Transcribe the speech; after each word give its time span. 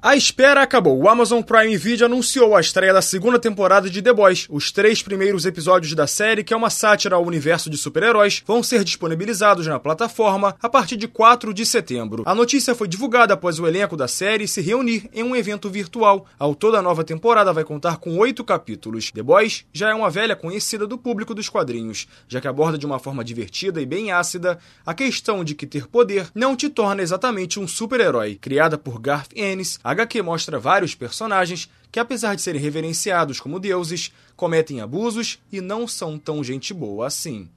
A 0.00 0.14
espera 0.14 0.62
acabou. 0.62 0.96
O 0.96 1.08
Amazon 1.08 1.42
Prime 1.42 1.76
Video 1.76 2.06
anunciou 2.06 2.54
a 2.54 2.60
estreia 2.60 2.92
da 2.92 3.02
segunda 3.02 3.36
temporada 3.36 3.90
de 3.90 4.00
The 4.00 4.12
Boys. 4.12 4.46
Os 4.48 4.70
três 4.70 5.02
primeiros 5.02 5.44
episódios 5.44 5.92
da 5.92 6.06
série, 6.06 6.44
que 6.44 6.54
é 6.54 6.56
uma 6.56 6.70
sátira 6.70 7.16
ao 7.16 7.24
universo 7.24 7.68
de 7.68 7.76
super-heróis, 7.76 8.40
vão 8.46 8.62
ser 8.62 8.84
disponibilizados 8.84 9.66
na 9.66 9.76
plataforma 9.80 10.54
a 10.62 10.68
partir 10.68 10.96
de 10.96 11.08
4 11.08 11.52
de 11.52 11.66
setembro. 11.66 12.22
A 12.26 12.32
notícia 12.32 12.76
foi 12.76 12.86
divulgada 12.86 13.34
após 13.34 13.58
o 13.58 13.66
elenco 13.66 13.96
da 13.96 14.06
série 14.06 14.46
se 14.46 14.60
reunir 14.60 15.10
em 15.12 15.24
um 15.24 15.34
evento 15.34 15.68
virtual. 15.68 16.26
Ao 16.38 16.54
todo, 16.54 16.76
a 16.76 16.82
nova 16.82 17.02
temporada 17.02 17.52
vai 17.52 17.64
contar 17.64 17.96
com 17.96 18.16
oito 18.18 18.44
capítulos. 18.44 19.10
The 19.10 19.24
Boys 19.24 19.66
já 19.72 19.90
é 19.90 19.94
uma 19.94 20.10
velha 20.10 20.36
conhecida 20.36 20.86
do 20.86 20.96
público 20.96 21.34
dos 21.34 21.48
quadrinhos, 21.48 22.06
já 22.28 22.40
que 22.40 22.46
aborda 22.46 22.78
de 22.78 22.86
uma 22.86 23.00
forma 23.00 23.24
divertida 23.24 23.80
e 23.80 23.86
bem 23.86 24.12
ácida 24.12 24.60
a 24.86 24.94
questão 24.94 25.42
de 25.42 25.56
que 25.56 25.66
ter 25.66 25.88
poder 25.88 26.28
não 26.36 26.54
te 26.54 26.68
torna 26.68 27.02
exatamente 27.02 27.58
um 27.58 27.66
super-herói. 27.66 28.38
Criada 28.40 28.78
por 28.78 29.00
Garth 29.00 29.32
Ennis, 29.34 29.80
HQ 29.90 30.22
mostra 30.22 30.58
vários 30.58 30.94
personagens 30.94 31.68
que, 31.90 31.98
apesar 31.98 32.34
de 32.34 32.42
serem 32.42 32.60
reverenciados 32.60 33.40
como 33.40 33.58
deuses, 33.58 34.12
cometem 34.36 34.80
abusos 34.80 35.38
e 35.50 35.60
não 35.60 35.88
são 35.88 36.18
tão 36.18 36.44
gente 36.44 36.74
boa 36.74 37.06
assim. 37.06 37.48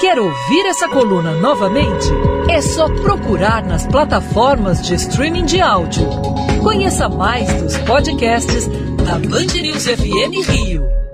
Quer 0.00 0.18
ouvir 0.18 0.66
essa 0.66 0.88
coluna 0.88 1.32
novamente? 1.32 2.06
É 2.48 2.62
só 2.62 2.88
procurar 3.02 3.64
nas 3.64 3.84
plataformas 3.86 4.86
de 4.86 4.94
streaming 4.94 5.44
de 5.44 5.60
áudio. 5.60 6.08
Conheça 6.62 7.08
mais 7.08 7.52
dos 7.60 7.76
podcasts 7.78 8.68
da 9.04 9.18
Band 9.18 9.60
News 9.60 9.84
FM 9.84 10.48
Rio. 10.48 11.07